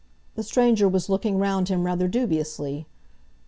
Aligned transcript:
The 0.33 0.41
stranger 0.41 0.89
was 0.89 1.09
looking 1.09 1.37
round 1.37 1.69
him 1.69 1.85
rather 1.85 2.07
dubiously. 2.07 2.87